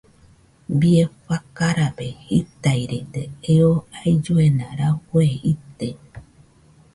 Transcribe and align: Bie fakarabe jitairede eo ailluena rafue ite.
Bie 0.79 1.03
fakarabe 1.25 2.07
jitairede 2.29 3.23
eo 3.57 3.69
ailluena 3.99 4.67
rafue 4.81 5.29
ite. 5.53 5.89